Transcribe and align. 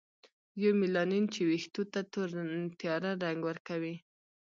یومیلانین 0.63 1.25
چې 1.33 1.39
ویښتو 1.49 1.83
ته 1.93 1.99
تور 2.13 2.29
تیاره 2.79 3.11
رنګ 3.23 3.39
ورکوي. 3.49 3.95